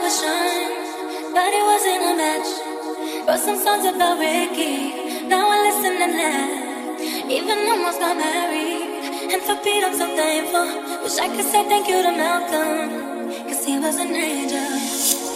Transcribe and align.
shine, 0.00 0.72
but 1.36 1.52
it 1.52 1.64
wasn't 1.68 2.00
a 2.00 2.14
match. 2.16 2.48
Wrote 3.28 3.44
some 3.44 3.60
songs 3.60 3.84
about 3.84 4.18
Ricky, 4.18 5.28
now 5.28 5.44
I 5.52 5.68
listen 5.68 6.00
and 6.00 6.14
laugh. 6.16 7.28
Even 7.28 7.68
almost 7.68 8.00
got 8.00 8.16
married, 8.16 8.88
and 9.32 9.42
for 9.42 9.56
Pete 9.60 9.84
I'm 9.84 9.92
so 9.92 10.08
thankful. 10.16 10.64
Wish 11.04 11.18
I 11.20 11.28
could 11.28 11.44
say 11.44 11.68
thank 11.68 11.88
you 11.88 12.00
to 12.02 12.12
Malcolm, 12.12 12.88
cause 13.44 13.64
he 13.66 13.78
was 13.78 13.96
an 14.00 14.16
angel. 14.16 14.64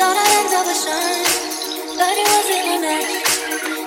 Thought 0.01 0.17
of 0.17 0.67
a 0.73 0.77
shine, 0.85 1.29
but 2.01 2.17
it 2.17 2.29
wasn't 2.33 2.67
a 2.73 2.79
match. 2.81 3.13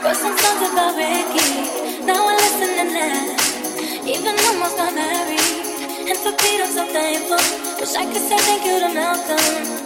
Wrote 0.05 0.21
some 0.21 0.37
songs 0.37 0.61
about 0.69 0.93
Ricky, 1.01 2.05
now 2.05 2.29
I 2.29 2.35
listen 2.45 2.71
and 2.77 2.91
laugh. 2.93 4.05
Even 4.05 4.37
almost 4.53 4.77
got 4.77 4.93
married, 4.93 6.13
and 6.13 6.17
for 6.21 6.33
Pete 6.37 6.61
I'm 6.61 6.71
so 6.77 6.85
thankful. 6.93 7.41
Wish 7.81 7.95
I 7.97 8.05
could 8.05 8.21
say 8.21 8.37
thank 8.37 8.65
you 8.69 8.77
to 8.85 8.93
Malcolm. 8.93 9.78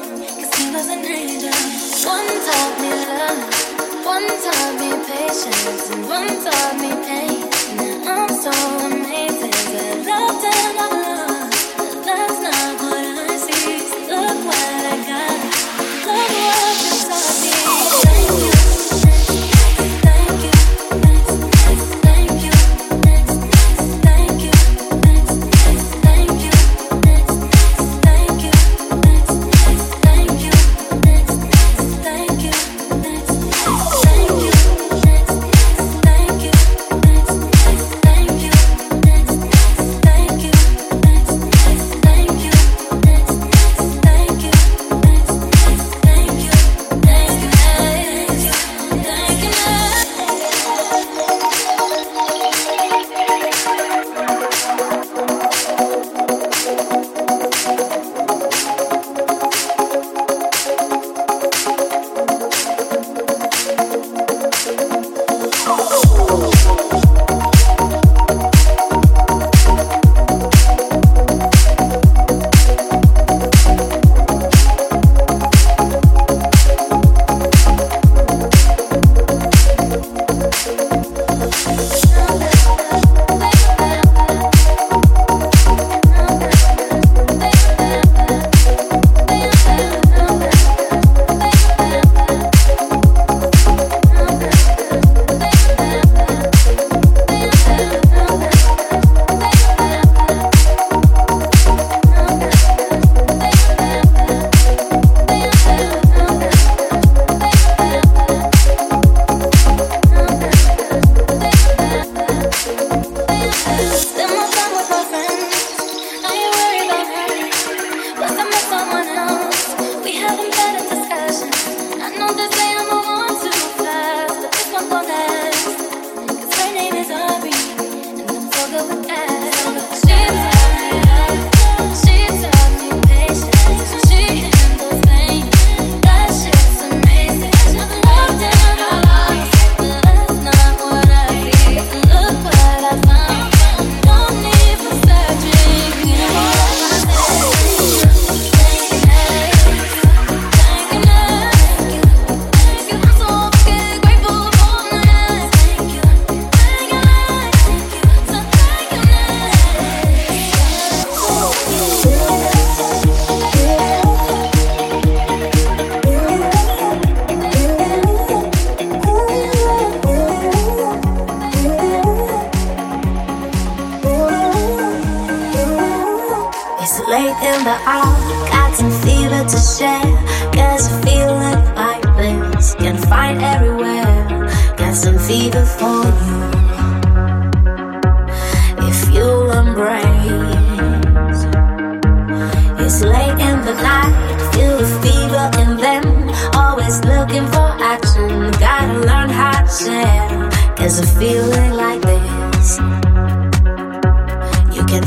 One 0.74 0.82
taught 0.82 2.80
me 2.82 2.90
love, 2.90 3.42
one 4.04 4.26
taught 4.42 4.74
me 4.80 4.90
patience, 5.06 5.92
and 5.92 6.10
one 6.10 6.28
taught 6.44 6.76
me 6.82 6.90
pain. 7.06 7.46
Now 7.78 8.26
I'm 8.26 8.34
so 8.34 8.50
amazing. 8.82 9.52
That 9.52 10.04
love 10.08 10.44
and 10.44 11.13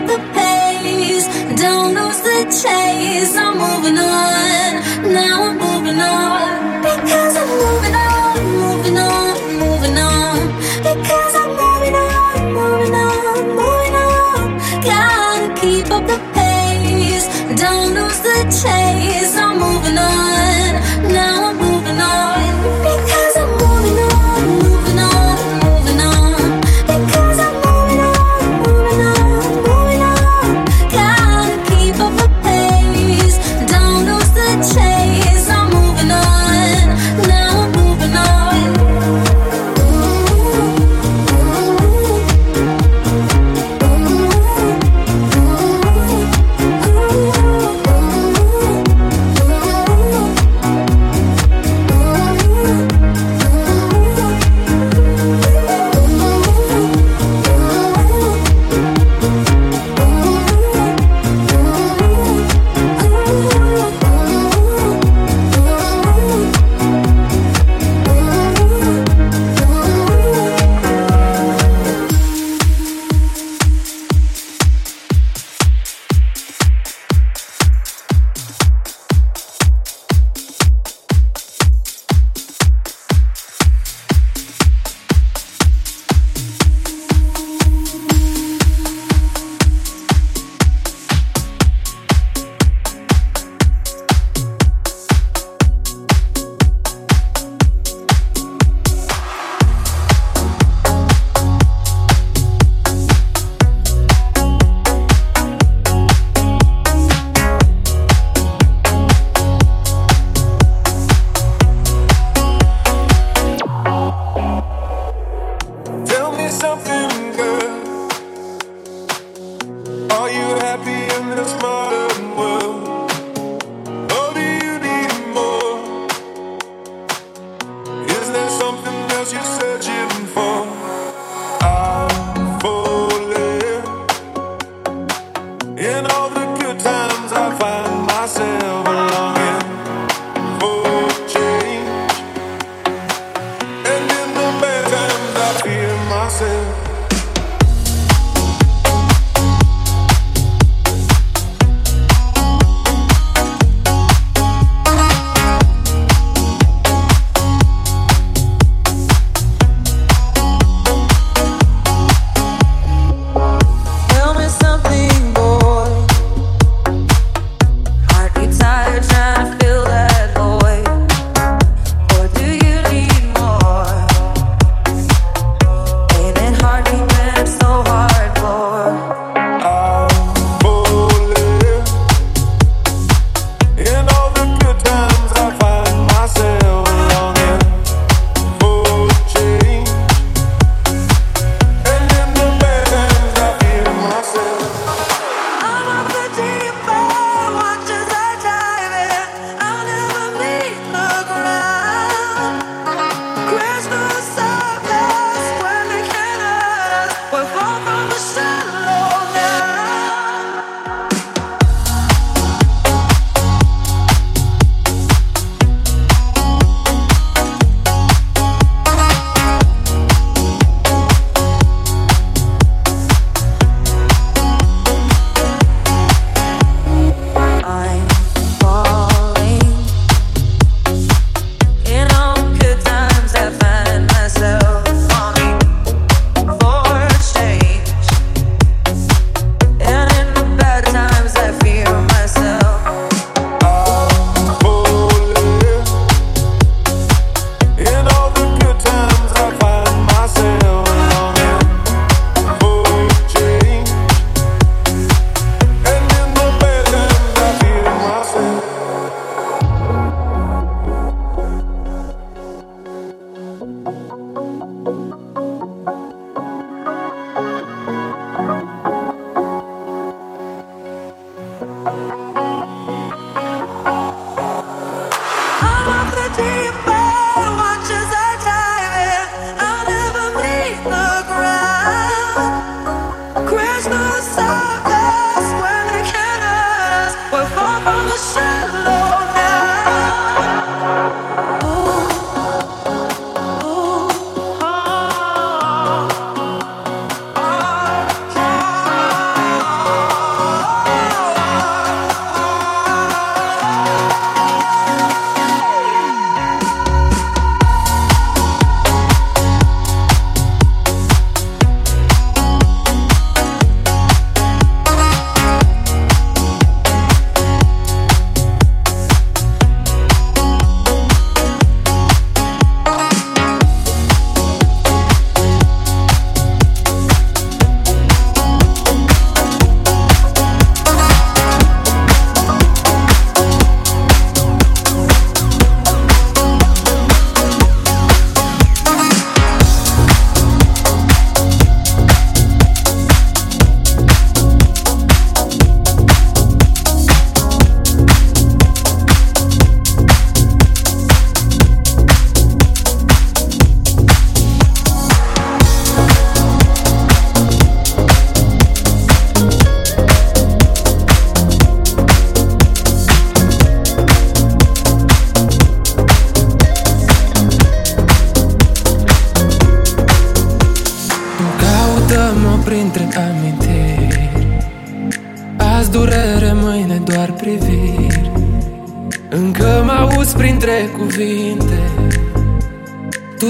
up 0.00 0.06
the 0.06 0.18
pace, 0.34 1.26
don't 1.60 1.94
lose 1.94 2.20
the 2.20 2.44
chase. 2.62 3.36
I'm 3.36 3.58
moving 3.58 3.98
on. 3.98 4.69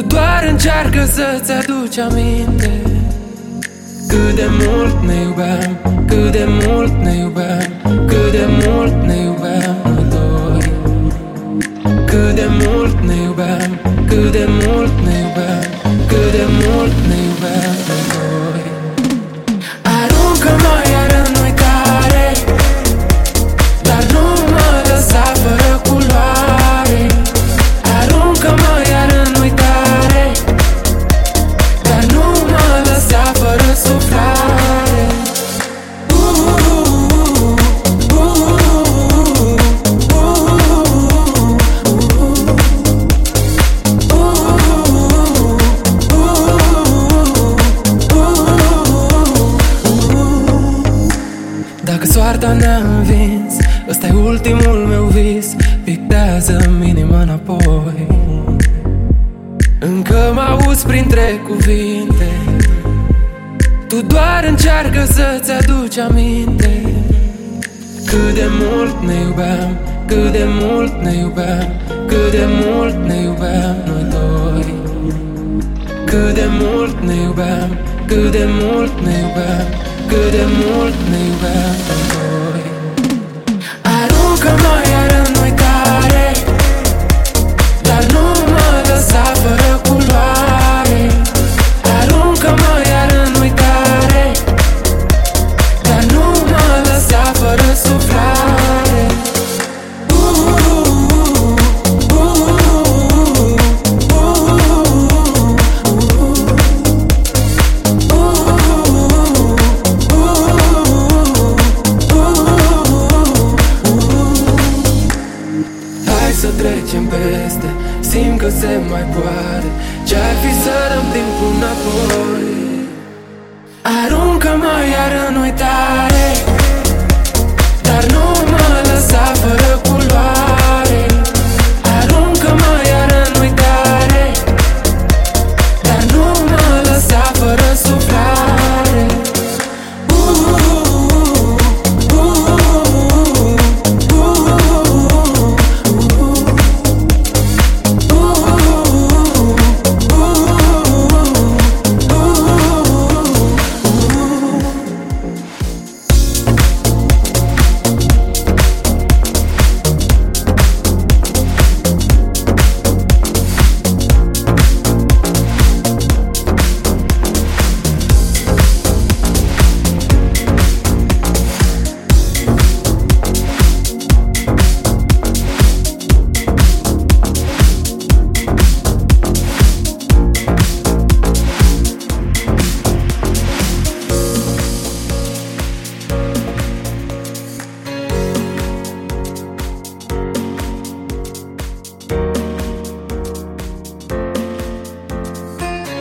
Tu 0.00 0.06
doar 0.06 0.46
încearcă 0.50 1.04
să-ți 1.04 1.52
aduci 1.52 1.98
aminte. 1.98 2.70
Cât 4.08 4.34
de 4.34 4.46
mult 4.58 5.02
ne 5.06 5.14
iubeam 5.14 5.78
Cât 6.06 6.32
de 6.32 6.46
mult 6.48 6.92
ne 7.02 7.16
iubeam 7.16 7.72
Cât 8.06 8.30
de 8.30 8.46
mult 8.64 9.04
ne 9.06 9.16
iubeam 9.16 9.76
noi 9.84 10.06
doi. 10.10 10.72
Cât 12.06 12.34
de 12.34 12.46
mult 12.48 13.00
ne 13.00 13.14
iubeam 13.14 13.78
Cât 14.08 14.32
de 14.32 14.46
mult 14.48 14.92
ne 15.04 15.18
iubeam 15.18 15.64
Cât 16.06 16.30
de 16.32 16.44
mult 16.48 16.92
ne 17.08 17.16
iubeam 17.26 17.74
noi 17.88 18.02
doi. 18.08 18.19
couldn't 80.20 80.52
mold 80.60 80.94
me 81.10 81.30
well 81.40 81.89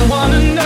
I 0.00 0.08
wanna 0.08 0.54
know 0.54 0.59